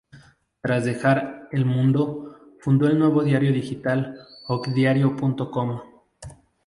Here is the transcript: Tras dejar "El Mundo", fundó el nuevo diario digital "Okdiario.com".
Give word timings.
Tras 0.63 0.83
dejar 0.83 1.47
"El 1.51 1.65
Mundo", 1.65 2.35
fundó 2.59 2.87
el 2.87 2.97
nuevo 2.97 3.23
diario 3.23 3.53
digital 3.53 4.17
"Okdiario.com". 4.47 5.79